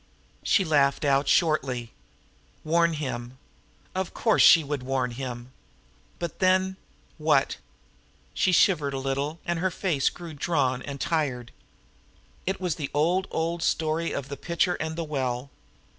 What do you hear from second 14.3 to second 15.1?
pitcher and the